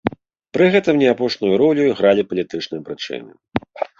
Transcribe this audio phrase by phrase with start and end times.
[0.57, 3.31] Пры гэтым не апошнюю ролю гралі палітычныя прычыны.